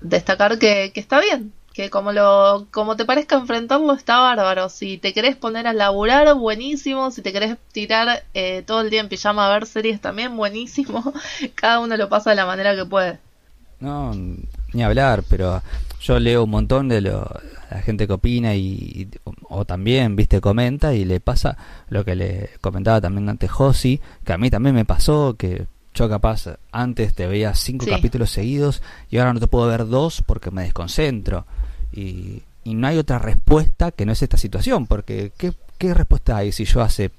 [0.00, 1.52] destacar que, que está bien.
[1.80, 4.68] Que como lo como te parezca enfrentarlo está bárbaro.
[4.68, 7.10] Si te querés poner a laburar, buenísimo.
[7.10, 11.14] Si te querés tirar eh, todo el día en pijama a ver series, también buenísimo.
[11.54, 13.18] Cada uno lo pasa de la manera que puede.
[13.80, 14.12] No,
[14.74, 15.62] ni hablar, pero
[16.02, 17.26] yo leo un montón de lo,
[17.70, 19.08] la gente que opina y, y-
[19.48, 21.56] o también, viste, comenta y le pasa
[21.88, 26.08] lo que le comentaba también antes Josi, que a mí también me pasó, que yo
[26.10, 27.90] capaz antes te veía cinco Sí.
[27.90, 31.46] capítulos seguidos y ahora no te puedo ver dos porque me desconcentro.
[31.92, 36.36] Y, y no hay otra respuesta que no es esta situación, porque ¿qué, qué respuesta
[36.36, 37.10] hay si yo hace,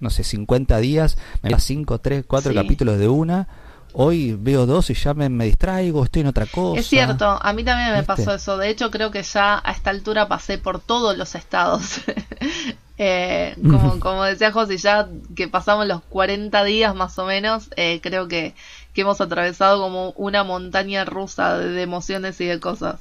[0.00, 2.56] no sé, 50 días me veía 5, 3, 4 Sí.
[2.56, 3.48] capítulos de una?
[3.94, 6.78] Hoy veo dos y ya me, me distraigo, estoy en otra cosa.
[6.78, 8.06] Es cierto, a mí también me ¿Viste?
[8.06, 8.58] pasó eso.
[8.58, 12.00] De hecho, creo que ya a esta altura pasé por todos los estados.
[13.00, 18.00] Eh, como, como decía José, ya que pasamos los 40 días más o menos, eh,
[18.02, 18.54] creo que,
[18.92, 22.96] que hemos atravesado como una montaña rusa de emociones y de cosas.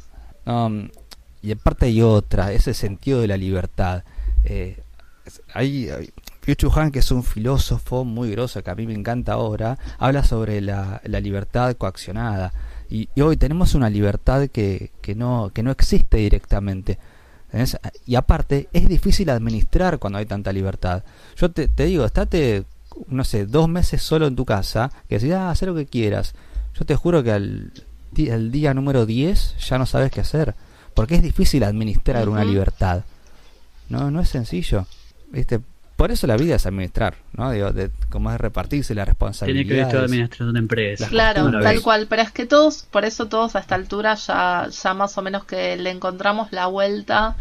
[0.47, 0.89] Um,
[1.41, 4.03] y aparte hay otra, ese sentido de la libertad.
[4.45, 4.81] Eh,
[5.53, 5.89] hay,
[6.45, 10.23] Byung-Chul Han, que es un filósofo muy grosso, que a mí me encanta ahora, habla
[10.23, 12.53] sobre la, la libertad coaccionada.
[12.89, 16.97] Y, hoy tenemos una libertad que, que, no, que no existe directamente.
[18.05, 21.03] Y aparte, es difícil administrar cuando hay tanta libertad.
[21.36, 22.65] Yo te, te digo, estate,
[23.07, 26.33] no sé, dos meses solo en tu casa, que decís, ah, haz lo que quieras.
[26.73, 27.71] Yo te juro que al,
[28.32, 30.56] al día número 10 ya no sabes qué hacer.
[30.93, 33.03] Porque es difícil administrar una libertad.
[33.89, 34.88] No, no es sencillo.
[35.32, 35.60] ¿Viste?
[35.95, 37.51] Por eso la vida es administrar, ¿no?
[37.51, 39.67] Digo, de, como es repartirse la Tiene responsabilidad.
[39.67, 41.08] que ver toda administración de empresa.
[41.08, 44.13] Claro, ¿Cómo la tal cual, pero es que todos, por eso todos a esta altura
[44.13, 47.36] ya, ya más o menos que le encontramos la vuelta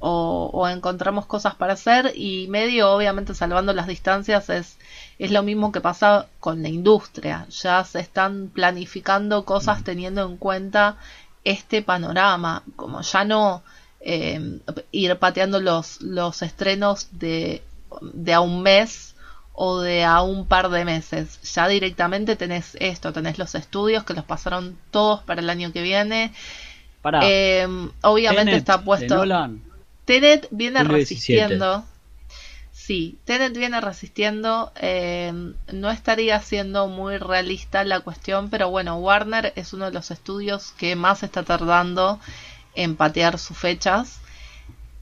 [0.00, 4.76] o, o encontramos cosas para hacer y medio, obviamente salvando las distancias, es,
[5.18, 7.46] es lo mismo que pasa con la industria.
[7.50, 10.96] Ya se están planificando cosas teniendo en cuenta
[11.44, 13.62] este panorama, como ya no
[14.00, 14.60] eh,
[14.92, 17.62] ir pateando los, los estrenos de,
[18.00, 19.14] de a un mes
[19.52, 21.38] o de a un par de meses.
[21.54, 25.82] Ya directamente tenés esto, tenés los estudios que los pasaron todos para el año que
[25.82, 26.32] viene.
[27.02, 27.66] Pará, Eh,
[28.02, 29.16] obviamente Tenet, está de puesto.
[29.16, 29.62] Nolan.
[30.10, 31.32] Tenet viene Julio 17.
[31.40, 31.84] resistiendo.
[32.72, 34.72] Sí, Tenet viene resistiendo.
[34.74, 35.32] eh,
[35.72, 40.72] no estaría siendo muy realista la cuestión, pero bueno, Warner es uno de los estudios
[40.72, 42.18] que más está tardando
[42.74, 44.20] en patear sus fechas.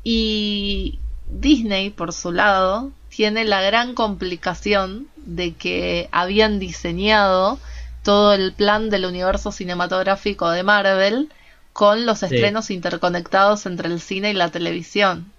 [0.05, 7.59] Y Disney, por su lado, tiene la gran complicación de que habían diseñado
[8.03, 11.33] todo el plan del universo cinematográfico de Marvel
[11.81, 12.27] con los Sí.
[12.27, 15.33] estrenos interconectados entre el cine y la televisión.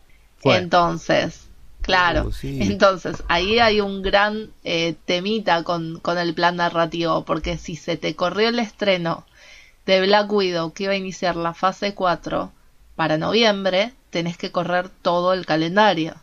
[0.44, 1.48] Entonces,
[1.82, 2.60] claro, Uh, sí.
[2.62, 7.98] entonces ahí hay un gran eh, temita con, con el plan narrativo, porque si se
[7.98, 9.26] te corrió el estreno
[9.86, 12.52] de Black Widow que iba a iniciar la fase 4
[12.96, 16.16] para noviembre, tenés que correr todo el calendario.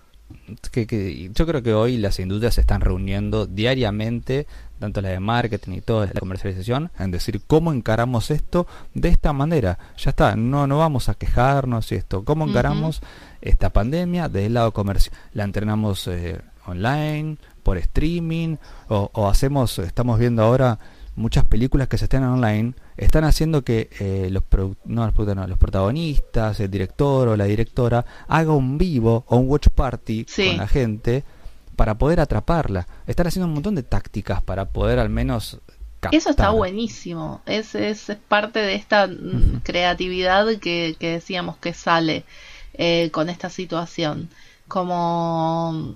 [0.72, 4.46] que, que yo creo que hoy las industrias se están reuniendo diariamente,
[4.78, 9.32] tanto la de marketing y toda la comercialización, en decir cómo encaramos esto de esta
[9.32, 9.78] manera.
[9.98, 12.24] Ya está, no, no vamos a quejarnos y esto.
[12.24, 13.00] ¿Cómo encaramos
[13.40, 15.14] esta pandemia desde el lado comercial?
[15.32, 18.56] La entrenamos eh, online, por streaming,
[18.88, 20.78] o, o hacemos, estamos viendo ahora
[21.16, 24.42] muchas películas que se estrenan online, están haciendo que eh, los,
[24.84, 29.68] no, no, los protagonistas, el director o la directora, haga un vivo o un watch
[29.68, 30.48] party Sí.
[30.48, 31.24] con la gente
[31.76, 32.86] para poder atraparla.
[33.06, 35.60] Están haciendo un montón de tácticas para poder al menos
[36.00, 36.18] captar.
[36.18, 37.42] Eso está buenísimo.
[37.46, 42.24] Es, es, es parte de esta mm, creatividad que, que decíamos que sale
[42.74, 44.28] eh, con esta situación.
[44.68, 45.94] Como,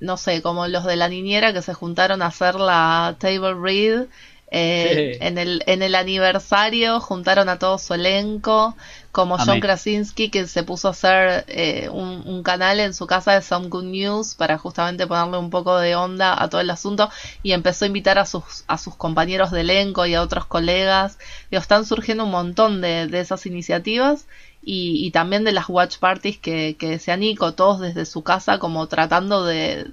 [0.00, 4.08] no sé, como los de la niñera que se juntaron a hacer la table read
[4.52, 8.74] Eh, en, el, en el aniversario juntaron a todo su elenco,
[9.12, 13.42] como John Krasinski, que se puso a hacer eh, un, canal en su casa de
[13.42, 17.10] Some Good News para justamente ponerle un poco de onda a todo el asunto
[17.42, 21.18] y empezó a invitar a sus, a sus compañeros de elenco y a otros colegas.
[21.50, 24.26] están surgiendo un montón de, de esas iniciativas
[24.62, 28.58] y, y, también de las watch parties que, que decía Nico, todos desde su casa
[28.58, 29.90] como tratando de,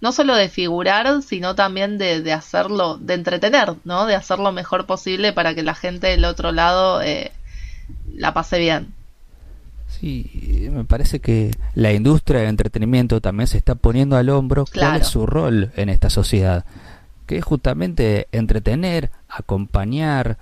[0.00, 4.06] no solo de figurar, sino también de, hacerlo, de entretener, ¿no?
[4.06, 7.32] De hacer lo mejor posible para que la gente del otro lado eh,
[8.18, 8.94] la pase bien.
[9.88, 15.00] Sí, me parece que la industria del entretenimiento también se está poniendo al hombro cuál
[15.00, 16.64] es su rol en esta sociedad,
[17.26, 20.36] que es justamente entretener, acompañar,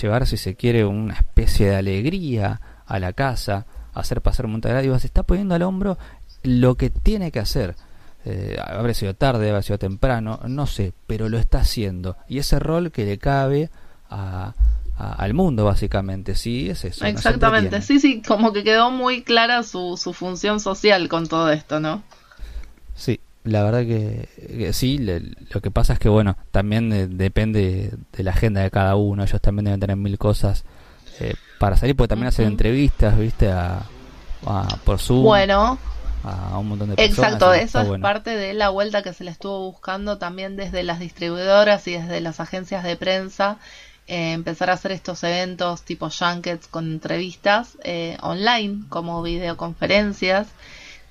[0.00, 5.06] llevar si se quiere una especie de alegría a la casa, hacer pasar montaña, se
[5.06, 5.98] está poniendo al hombro
[6.44, 7.74] lo que tiene que hacer
[8.26, 12.16] eh, habrá sido tarde, habrá sido temprano, no sé, pero lo está haciendo.
[12.26, 13.70] Y ese rol que le cabe
[14.08, 14.54] a,
[14.96, 17.04] al mundo, básicamente, sí, es eso.
[17.04, 21.80] Exactamente, sí, sí, como que quedó muy clara su, su función social con todo esto,
[21.80, 22.02] ¿no?
[22.94, 28.30] Sí, la verdad que, sí, lo que pasa es que, bueno, también depende de la
[28.30, 30.64] agenda de cada uno, ellos también deben tener mil cosas
[31.20, 33.82] eh, para salir, porque también hacen entrevistas, viste, a,
[34.84, 35.78] por su Bueno,
[36.22, 37.32] a un montón de personas.
[37.32, 40.98] Exacto, eso es parte de la vuelta que se le estuvo buscando también desde las
[40.98, 43.58] distribuidoras y desde las agencias de prensa.
[44.06, 50.48] Eh, empezar a hacer estos eventos tipo junkets con entrevistas eh, online, como videoconferencias,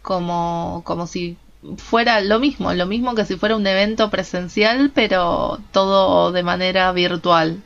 [0.04, 1.38] como, como si
[1.78, 6.92] fuera lo mismo, lo mismo que si fuera un evento presencial, pero todo de manera
[6.92, 7.62] virtual.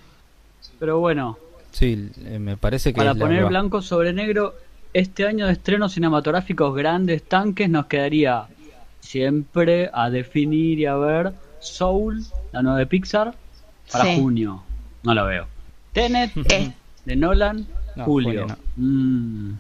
[0.80, 1.38] Pero bueno.
[1.72, 2.98] Sí, eh, me parece que...
[2.98, 4.56] Para poner blanco sobre negro,
[4.94, 8.48] este año de estrenos cinematográficos grandes tanques nos quedaría
[9.02, 13.36] siempre a definir y a ver Soul, la nueva de Pixar,
[13.92, 14.64] para junio.
[15.04, 15.48] No la veo.
[15.94, 16.74] Tenet, eh.
[17.06, 17.68] de Nolan,
[18.06, 18.48] julio.
[18.76, 19.54] Mm.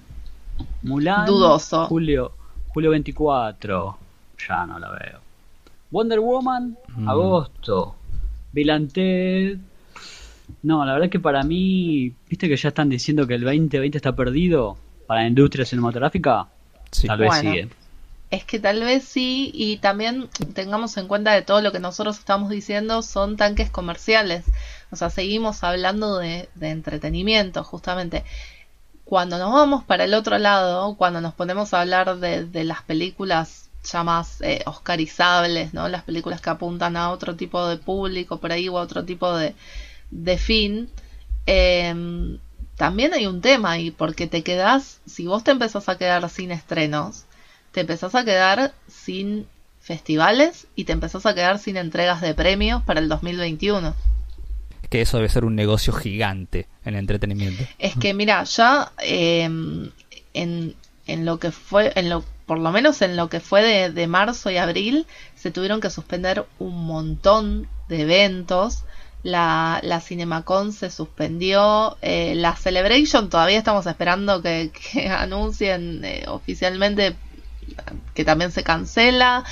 [0.83, 1.85] Mulan, dudoso.
[1.87, 2.31] Julio,
[2.69, 3.97] julio 24.
[4.47, 5.19] Ya no la veo.
[5.91, 7.09] Wonder Woman, mm.
[7.09, 7.95] agosto.
[8.51, 9.59] Bill
[10.63, 13.97] No, la verdad es que para mí, viste que ya están diciendo que el 2020
[13.97, 16.47] está perdido para la industria cinematográfica,
[17.05, 17.47] tal vez sí.
[17.47, 17.69] ¿eh?
[18.29, 22.19] Es que tal vez sí, y también tengamos en cuenta de todo lo que nosotros
[22.19, 24.43] estamos diciendo son tanques comerciales.
[24.91, 28.23] O sea, seguimos hablando de, entretenimiento, justamente.
[29.03, 33.69] Cuando nos vamos para el otro lado, cuando nos ponemos a hablar de, las películas
[33.83, 35.87] ya más eh, oscarizables, ¿no?
[35.87, 39.33] Las películas que apuntan a otro tipo de público por ahí o a otro tipo
[39.33, 39.55] de,
[40.11, 40.89] de fin,
[41.45, 42.37] eh,
[42.77, 46.51] también hay un tema ahí, porque te quedas, si vos te empezás a quedar sin
[46.51, 47.25] estrenos,
[47.71, 49.47] te empezás a quedar sin
[49.81, 53.95] festivales y te empezás a quedar sin entregas de premios para el 2021.
[54.89, 57.63] Que eso debe ser un negocio gigante en el entretenimiento.
[57.79, 59.91] Es que mira, ya em,
[60.33, 63.91] en, en lo que fue, en lo, por lo menos en lo que fue de,
[63.91, 68.83] de marzo y abril, se tuvieron que suspender un montón de eventos
[69.23, 74.71] la, la CinemaCon se suspendió, eh, la Celebration todavía estamos esperando que,
[75.11, 77.15] anuncien eh, oficialmente
[78.13, 79.43] que también se cancela,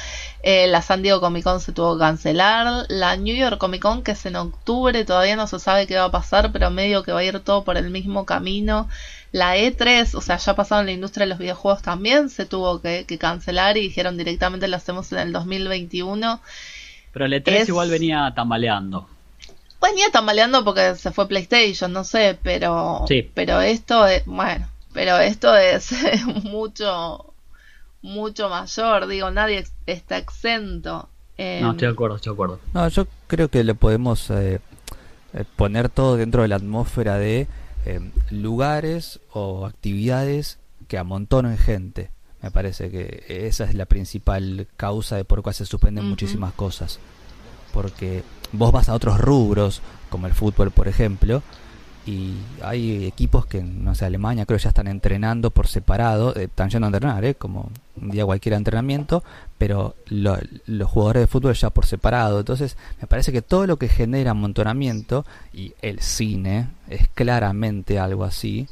[0.47, 4.03] eh, la San Diego Comic Con se tuvo que cancelar, la New York Comic Con
[4.03, 7.12] que es en octubre, todavía no se sabe qué va a pasar, pero medio que
[7.12, 8.88] va a ir todo por el mismo camino.
[9.31, 12.79] La E3, o sea, ya pasado en la industria de los videojuegos también, se tuvo
[12.79, 16.39] que, cancelar y dijeron directamente lo hacemos en el 2021.
[17.12, 19.10] Pero la E3 igual venía tambaleando
[19.81, 23.05] venía tambaleando porque se fue PlayStation, no sé, pero
[23.36, 25.91] pero esto es, bueno, pero esto es
[26.43, 27.35] mucho
[28.05, 31.09] mucho mayor, digo, nadie está exento.
[31.37, 32.59] no, estoy de acuerdo, estoy de acuerdo.
[32.73, 34.61] No, yo creo que le podemos eh,
[35.33, 37.47] eh, poner todo dentro de la atmósfera de
[37.85, 42.11] eh, lugares o actividades que amontonen gente.
[42.41, 46.99] Me parece que esa es la principal causa de por qué se suspenden muchísimas cosas.
[47.73, 51.41] Porque vos vas a otros rubros, como el fútbol, por ejemplo,
[52.05, 56.69] y hay equipos que, no sé, Alemania creo ya están entrenando por separado, eh, están
[56.69, 57.33] yendo a entrenar, ¿eh?
[57.33, 59.23] como un día cualquier entrenamiento,
[59.57, 62.39] pero los jugadores de fútbol ya por separado.
[62.39, 68.23] Entonces, me parece que todo lo que genera amontonamiento, y el cine es claramente algo
[68.23, 68.67] así,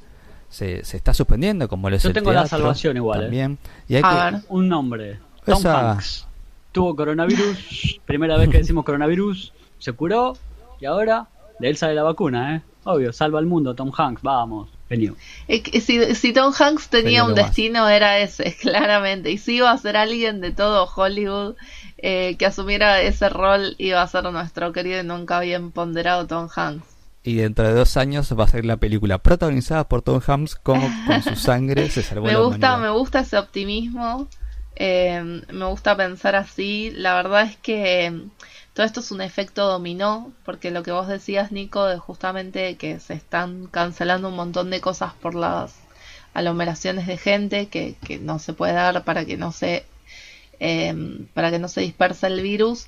[0.49, 3.19] se, se está suspendiendo, como les Yo tengo la salvación igual.
[3.19, 3.23] ¿eh?
[3.23, 3.57] También.
[3.87, 5.19] Y hay un nombre.
[5.43, 6.27] Tom Hanks.
[6.71, 10.37] Tuvo coronavirus, primera vez que decimos coronavirus, se curó
[10.79, 11.27] y ahora
[11.59, 12.61] de él sale la vacuna, ¿eh?
[12.85, 14.69] Obvio, salva al mundo, Tom Hanks, vamos.
[14.89, 15.15] Venido.
[15.47, 19.31] Si, si, Tom Hanks tenía un destino era ese, claramente.
[19.31, 21.55] Y si iba a ser alguien de todo Hollywood,
[21.97, 26.49] eh, que asumiera ese rol iba a ser nuestro querido y nunca bien ponderado Tom
[26.53, 26.85] Hanks.
[27.23, 30.89] Y dentro de dos años va a ser la película protagonizada por Tom Hanks como
[31.07, 34.27] con su sangre se salvó me la gusta, Me gusta ese optimismo,
[34.75, 36.91] eh, me gusta pensar así.
[36.93, 38.27] La verdad es que
[38.73, 42.99] todo esto es un efecto dominó, porque lo que vos decías, Nico, es justamente que
[42.99, 45.75] se están cancelando un montón de cosas por las
[46.33, 49.85] aglomeraciones de gente que, que no se puede dar para que no se
[50.65, 52.87] Em, para que no se disperse el virus,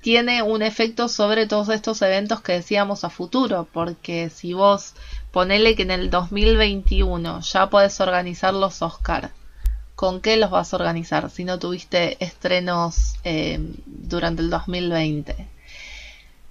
[0.00, 4.94] tiene un efecto sobre todos estos eventos que decíamos a futuro, porque si vos
[5.32, 9.32] ponele que en el 2021 ya podés organizar los Oscar,
[9.96, 15.48] ¿con qué los vas a organizar si no tuviste estrenos em, durante el 2020?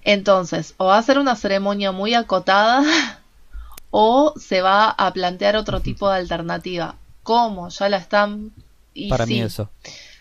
[0.02, 2.82] Entonces, o va a ser una ceremonia muy acotada
[3.90, 6.96] o se va a plantear otro tipo de alternativa.
[7.22, 7.70] ¿Cómo?
[7.70, 8.52] Ya la están...
[9.08, 9.70] Para mí eso.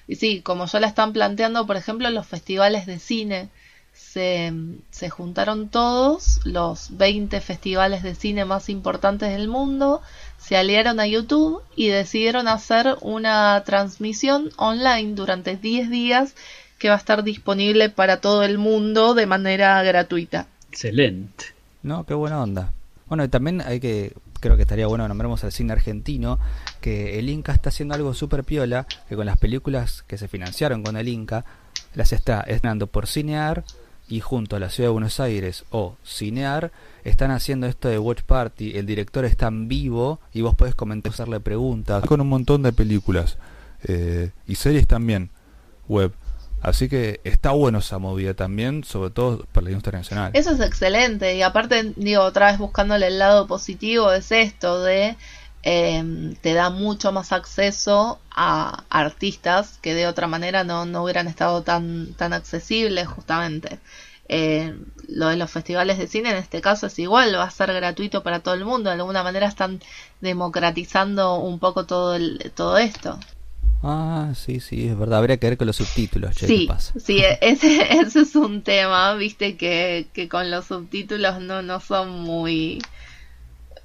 [0.08, 3.50] Y sí, como ya la están planteando, por ejemplo, los festivales de cine.
[3.94, 4.52] Se,
[4.92, 10.02] se, juntaron todos los 20 festivales de cine más importantes del mundo,
[10.46, 16.36] se aliaron a YouTube y decidieron hacer una transmisión online durante 10 días
[16.78, 20.46] que va a estar disponible para todo el mundo de manera gratuita.
[20.70, 21.46] Excelente.
[21.82, 22.72] No, qué buena onda.
[23.08, 26.38] Bueno, y también hay que creo que estaría bueno nombremos al cine argentino,
[26.80, 30.84] que el Inca está haciendo algo súper piola, que con las películas que se financiaron
[30.84, 31.46] con el Inca,
[31.96, 33.64] las está estrenando por Cinear
[34.08, 36.72] y junto a la ciudad de Buenos Aires o Cinear
[37.06, 41.14] están haciendo esto de Watch Party, el director está en vivo y vos podés comentar,
[41.14, 42.04] hacerle preguntas.
[42.06, 43.38] Con un montón de películas
[43.84, 45.30] eh, y series también,
[45.88, 46.12] web.
[46.62, 50.32] Así que está bueno esa movida también, sobre todo para la industria nacional.
[50.34, 55.16] Eso es excelente y aparte, digo, otra vez buscándole el lado positivo es esto de
[55.62, 61.28] em, te da mucho más acceso a artistas que de otra manera no, no hubieran
[61.28, 63.80] estado tan, tan accesibles justamente.
[64.28, 64.76] Eh,
[65.08, 68.24] lo de los festivales de cine en este caso es igual, va a ser gratuito
[68.24, 69.82] para todo el mundo, de alguna manera están
[70.20, 73.20] democratizando un poco todo, el, todo esto.
[73.88, 75.20] Ah, sí, sí, es verdad.
[75.20, 76.36] Habría que ver con los subtítulos.
[76.36, 81.62] sí, sí, e-, ese, ese, es un tema, viste, que, que con los subtítulos no,
[81.62, 82.82] no son muy...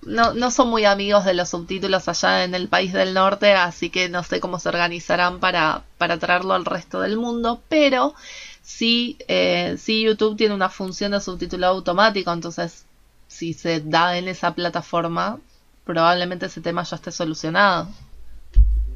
[0.03, 3.90] No, no son muy amigos de los subtítulos allá en el país del norte, así
[3.90, 8.14] que no sé cómo se organizarán para, para traerlo al resto del mundo, pero
[8.62, 12.85] sí, eh, sí YouTube tiene una función de subtitulado automático, entonces
[13.27, 15.38] si se da en esa plataforma,
[15.85, 17.88] probablemente ese tema ya esté solucionado.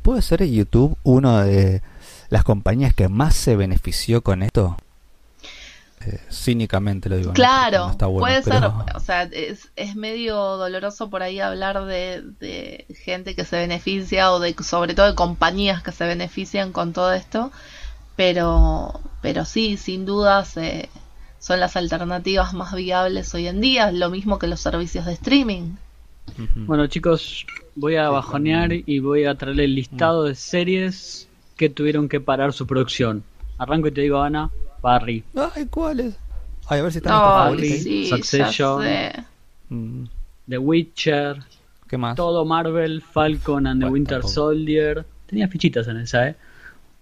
[0.03, 1.83] ¿Puede ser YouTube una de
[2.29, 4.77] las compañías que más se benefició con esto?
[6.07, 7.33] Eh, cínicamente lo digo.
[7.33, 8.65] Claro, puede ser.
[8.95, 14.31] O sea, es, es, medio doloroso por ahí hablar de, de, gente que se beneficia
[14.33, 17.51] o de sobre todo de compañías que se benefician con todo esto.
[18.17, 20.91] Pero, pero sí, sin dudas eh,
[21.39, 23.91] son las alternativas más viables hoy en día.
[23.91, 25.77] Lo mismo que los servicios de streaming.
[26.55, 32.07] Bueno, chicos, voy a bajonear y voy a traerle el listado de series que tuvieron
[32.11, 33.25] que parar su producción.
[33.57, 34.51] Arranco y te digo, Ana,
[34.83, 35.25] Barry.
[35.35, 36.19] Ay, ¿cuáles?
[36.67, 38.85] Ay, a ver si están Barry, Succession,
[39.71, 40.05] mm.
[40.51, 41.39] The Witcher,
[41.89, 42.15] ¿Qué más?
[42.15, 45.07] Todo Marvel, Falcon and the Winter Soldier.
[45.25, 46.37] Tenía fichitas en esa, ¿eh?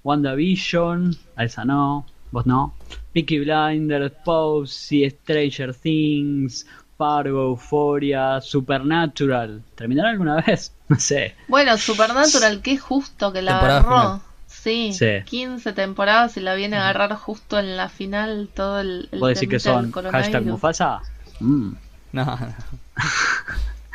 [0.04, 2.74] WandaVision, a esa no, vos no.
[3.12, 6.66] Peaky Blinders, Pose, Stranger Things,
[6.96, 9.62] Fargo, Euphoria, Supernatural.
[9.74, 10.72] ¿Terminará alguna vez?
[10.88, 11.34] No sé.
[11.48, 14.20] Bueno, Supernatural, qué justo que la agarró.
[14.46, 14.92] Sí,
[15.24, 19.08] 15 temporadas y la viene a agarrar justo en la final todo el...
[19.10, 21.00] el ¿Puedo decir que son hashtag Mufasa?
[21.40, 21.72] Mm.
[22.12, 22.38] No,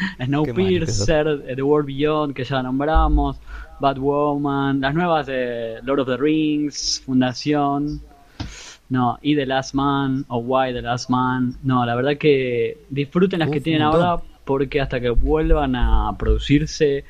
[0.26, 3.38] Snowpiercer, The World Beyond, que ya nombramos,
[3.80, 8.02] Batwoman, las nuevas de Lord of the Rings, Fundación,
[8.90, 11.58] no, y The Last Man o Why The Last Man.
[11.64, 17.04] No, la verdad que disfruten las que tienen ahora porque hasta que vuelvan a producirse,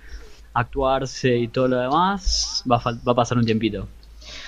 [0.54, 3.88] actuarse y todo lo demás, va a, va a pasar un tiempito.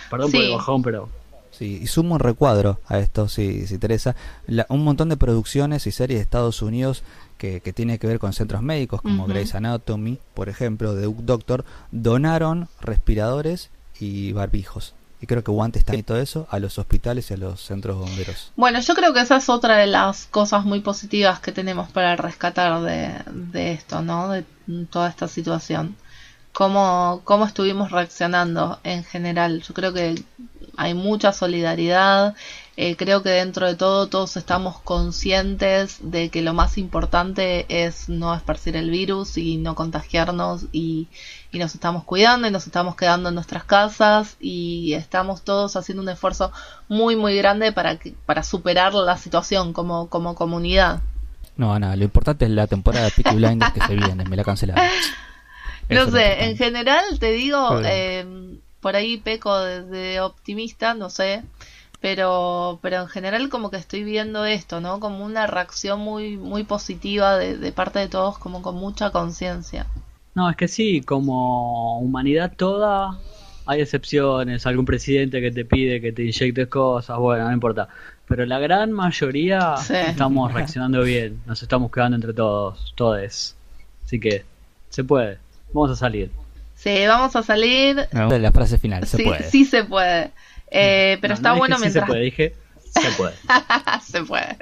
[0.09, 1.09] Perdón por el bajón, pero...
[1.51, 4.15] Sí, y sumo un recuadro a esto, si, si Teresa.
[4.69, 7.03] un montón de producciones y series de Estados Unidos
[7.37, 11.65] que, que tiene que ver con centros médicos, como Grey's Anatomy, por ejemplo, de Doctor,
[11.91, 17.29] donaron respiradores y barbijos y creo que guantes está y todo eso a los hospitales
[17.29, 18.51] y a los centros bomberos.
[18.55, 22.15] Bueno, yo creo que esa es otra de las cosas muy positivas que tenemos para
[22.15, 24.29] rescatar de, de esto, ¿no?
[24.29, 24.45] De
[24.89, 25.95] toda esta situación.
[26.53, 29.61] Cómo, cómo estuvimos reaccionando en general.
[29.61, 30.23] Yo creo que
[30.77, 32.35] hay mucha solidaridad.
[32.77, 38.07] Eh, creo que dentro de todo todos estamos conscientes de que lo más importante es
[38.07, 41.09] no esparcir el virus y no contagiarnos y,
[41.57, 46.09] nos estamos cuidando y nos estamos quedando en nuestras casas y estamos todos haciendo un
[46.09, 46.51] esfuerzo
[46.87, 47.97] muy muy grande para,
[48.27, 51.01] para superar la situación como, como comunidad.
[51.57, 54.43] No, nada, lo importante es la temporada de Peaky Blinders que se viene, me la
[54.43, 54.85] cancelaron.
[55.89, 61.43] no sé, en general te digo, eh, por ahí peco de optimista, no sé,
[62.01, 66.63] pero pero en general como que estoy viendo esto no como una reacción muy muy
[66.63, 69.85] positiva de, parte de todos como con mucha conciencia
[70.39, 73.19] no es que sí como humanidad toda
[73.65, 77.89] hay excepciones algún presidente que te pide que te inyectes cosas bueno no importa
[78.27, 79.75] pero la gran mayoría
[80.07, 83.55] estamos reaccionando bien nos estamos quedando entre todos todos
[84.05, 84.45] así que
[84.89, 85.37] se puede
[85.73, 86.31] vamos a salir
[86.75, 90.31] sí vamos a salir la frase final se sí, puede sí se puede
[90.71, 92.05] eh, pero está bueno mientras.
[92.05, 93.33] se puede, dije, se puede.
[94.03, 94.57] se puede.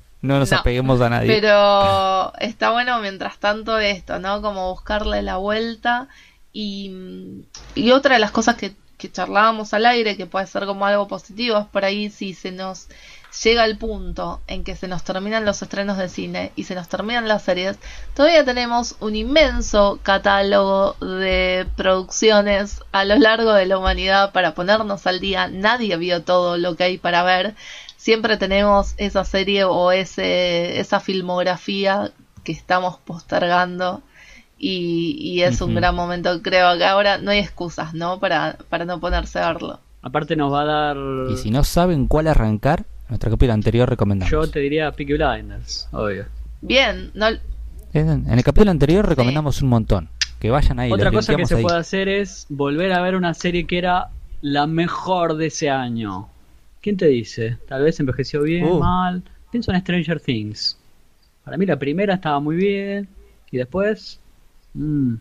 [0.22, 1.28] no nos apeguemos a nadie.
[1.28, 4.40] Pero está bueno mientras tanto esto, ¿no?
[4.40, 6.08] Como buscarle la vuelta.
[6.52, 7.44] Y,
[7.74, 11.08] y otra de las cosas que, que charlábamos al aire, que puede ser como algo
[11.08, 12.88] positivo, es por ahí si se nos
[13.42, 16.88] llega el punto en que se nos terminan los estrenos de cine y se nos
[16.88, 17.78] terminan las series,
[18.14, 25.06] todavía tenemos un inmenso catálogo de producciones a lo largo de la humanidad para ponernos
[25.06, 25.48] al día.
[25.48, 27.54] Nadie vio todo lo que hay para ver.
[28.02, 32.10] Siempre tenemos esa serie o ese, esa filmografía
[32.42, 34.02] que estamos postergando.
[34.58, 38.18] Y, es un gran momento, creo que ahora no hay excusas, ¿no?
[38.18, 39.78] Para, para no ponerse a verlo.
[40.02, 40.96] Aparte nos va a dar...
[41.30, 44.32] Y si no saben cuál arrancar, nuestro capítulo anterior recomendamos.
[44.32, 46.24] Yo te diría Peaky Blinders, obvio.
[46.60, 47.28] Bien, no...
[47.92, 50.08] En el capítulo anterior recomendamos un montón.
[50.40, 50.90] Que vayan ahí.
[50.90, 54.08] Otra cosa que se puede hacer es volver a ver una serie que era
[54.40, 56.31] la mejor de ese año.
[56.82, 57.58] ¿Quién te dice?
[57.68, 58.78] Tal vez envejeció bien, uh.
[58.80, 59.22] mal.
[59.50, 60.76] Pienso en Stranger Things.
[61.44, 63.08] Para mí la primera estaba muy bien.
[63.50, 64.20] Y después...
[64.74, 65.14] Mmm,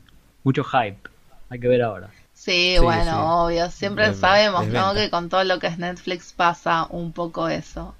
[0.43, 1.09] mucho hype.
[1.49, 2.09] Hay que ver ahora.
[2.33, 3.69] Sí, bueno, obvio.
[3.69, 4.93] Siempre sabemos, ¿no?
[4.95, 7.93] Que con todo lo que es Netflix pasa un poco eso.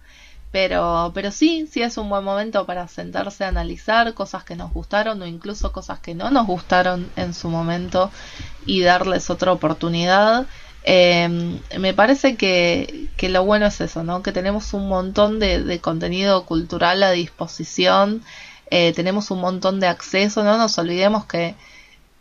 [0.51, 4.73] Pero, pero sí, sí es un buen momento para sentarse a analizar cosas que nos
[4.73, 8.11] gustaron o incluso cosas que no nos gustaron en su momento
[8.65, 10.47] y darles otra oportunidad.
[10.83, 14.23] Em, me parece que, que, lo bueno es eso, ¿no?
[14.23, 18.23] Que tenemos un montón de, contenido cultural a disposición,
[18.71, 21.55] eh, tenemos un montón de acceso, no nos olvidemos que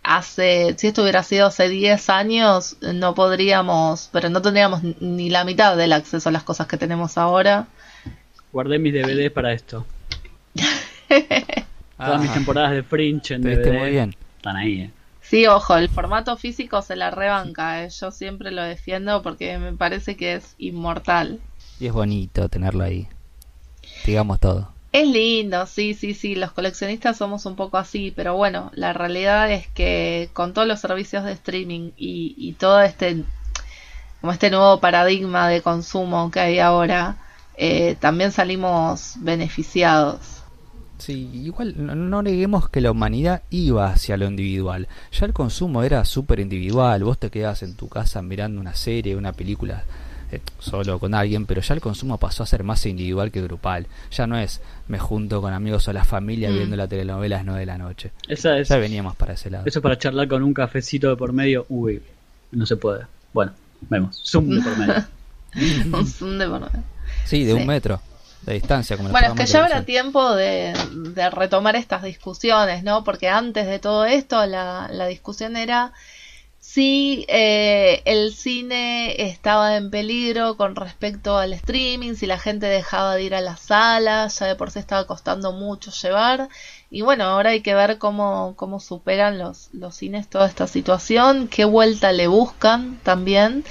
[0.03, 5.45] hace, si esto hubiera sido hace 10 años, no podríamos, pero no tendríamos ni la
[5.45, 7.67] mitad del acceso a las cosas que tenemos ahora.
[8.53, 9.87] Guardé mis DVDs para esto.
[11.97, 14.17] Todas mis temporadas de Fringe en DVD muy bien.
[14.37, 14.81] están ahí.
[14.83, 14.91] Eh.
[15.31, 17.85] Sí, ojo, el formato físico se la rebanca.
[17.85, 17.91] Eh.
[17.91, 21.39] Yo siempre lo defiendo porque me parece que es inmortal.
[21.79, 23.07] Y es bonito tenerlo ahí.
[24.05, 24.73] Digamos todo.
[24.91, 29.53] Es lindo, sí, sí, sí, los coleccionistas somos un poco así, pero bueno, la realidad
[29.53, 33.23] es que con todos los servicios de streaming y, todo este,
[34.21, 37.19] como este nuevo paradigma de consumo que hay ahora,
[37.57, 40.40] eh, también salimos beneficiados.
[41.01, 44.87] Sí, igual no, no, neguemos que la humanidad iba hacia lo individual.
[45.13, 47.03] Ya el consumo era súper individual.
[47.05, 49.83] Vos te quedabas en tu casa mirando una serie, una película
[50.31, 53.87] eh, solo con alguien, pero ya el consumo pasó a ser más individual que grupal.
[54.11, 56.55] Ya no es me junto con amigos o la familia mm.
[56.55, 58.13] viendo la telenovela a las 9 de la noche.
[58.29, 59.65] Esa es, ya veníamos para ese lado.
[59.67, 62.03] Eso para charlar con un cafecito de por medio, uy,
[62.53, 63.07] no se puede.
[63.33, 63.53] Bueno,
[63.89, 64.21] vemos.
[64.23, 65.05] Zoom de por medio.
[65.99, 66.85] un zoom de por medio.
[67.25, 68.01] Sí, de un metro
[68.43, 68.97] de distancia.
[68.97, 70.73] Como bueno, es que ya habrá tiempo de,
[71.15, 73.05] de, retomar estas discusiones, ¿no?
[73.05, 75.93] Porque antes de todo esto la, la discusión era
[76.61, 83.17] si eh, el cine estaba en peligro con respecto al streaming, si la gente dejaba
[83.17, 86.49] de ir a las salas, ya de por sí estaba costando mucho llevar.
[86.91, 91.49] Y bueno, ahora hay que ver cómo, cómo superan los, los cines toda esta situación,
[91.49, 93.65] qué vuelta le buscan también.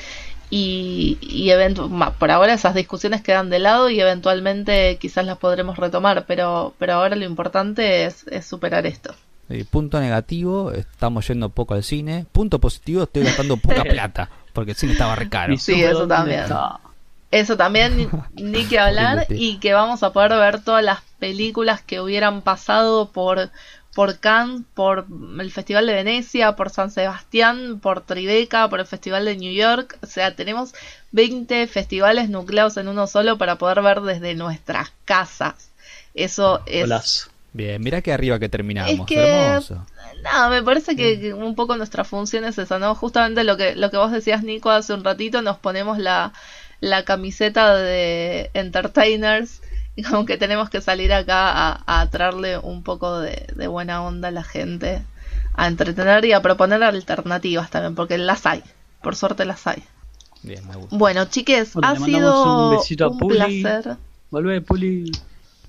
[0.50, 1.52] Y, y
[2.18, 6.94] por ahora esas discusiones quedan de lado y eventualmente quizás las podremos retomar, pero, pero
[6.94, 9.14] ahora lo importante es, es superar esto.
[9.50, 12.26] Eh, punto negativo, estamos yendo poco al cine.
[12.32, 15.58] Punto positivo, estoy gastando poca plata, porque el cine estaba re caro.
[15.58, 16.46] Sí, eso también.
[17.32, 22.02] Eso también, ni que hablar, y que vamos a poder ver todas las películas que
[22.02, 23.52] hubieran pasado por,
[23.96, 25.08] por Cannes, por
[25.40, 29.98] el Festival de Venecia, por San Sebastián, por Tribeca, por el Festival de New York.
[30.02, 30.74] O sea, tenemos
[31.12, 35.72] 20 festivales nucleados en uno solo para poder ver desde nuestras casas.
[36.14, 38.92] Eso es Bien, mira que arriba que terminamos.
[38.92, 39.60] Es que,
[40.24, 42.94] No, me parece que, un poco nuestra función es esa, ¿no?
[42.94, 46.32] Justamente lo que, lo que vos decías, Nico, hace un ratito, nos ponemos la,
[46.80, 49.62] la camiseta de entertainers
[50.04, 54.32] como que tenemos que salir acá a, a traerle un poco de, buena onda a
[54.32, 55.02] la gente,
[55.54, 58.64] a entretener y a proponer alternativas también, porque las hay,
[59.02, 59.84] por suerte las hay.
[60.42, 60.96] Bien, me gusta.
[60.96, 63.98] Bueno, chiques, ha sido un, placer.
[64.32, 65.12] Volvé, Puli.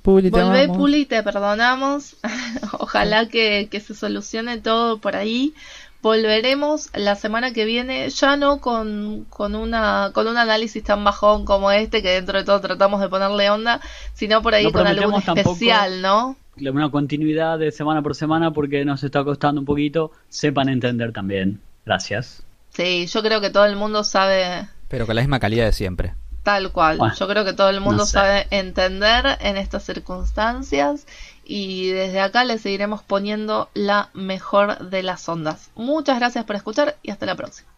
[0.02, 2.16] Puli, te Volvé, Puli, te perdonamos.
[2.78, 5.54] Ojalá que, que se solucione todo por ahí.
[6.02, 11.44] Volveremos la semana que viene, ya no con, con, una, con un análisis tan bajón
[11.44, 13.80] como este, que dentro de todo tratamos de ponerle onda,
[14.14, 16.36] sino por ahí con algo especial, ¿no?
[16.56, 21.60] Una continuidad de semana por semana porque nos está costando un poquito, sepan entender también.
[21.84, 22.42] Gracias.
[22.70, 24.68] Sí, yo creo que todo el mundo sabe.
[24.88, 26.14] Pero con la misma calidad de siempre.
[26.42, 26.98] Tal cual.
[27.18, 31.06] yo creo que todo el mundo sabe entender en estas circunstancias
[31.52, 35.72] y desde acá le seguiremos poniendo la mejor de las ondas.
[35.74, 37.68] Muchas gracias por escuchar y hasta la próxima.